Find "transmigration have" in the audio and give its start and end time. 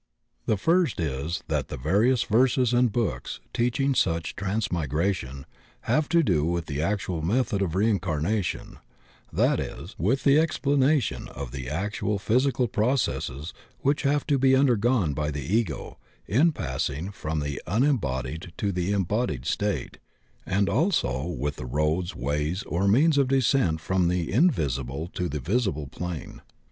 4.35-6.09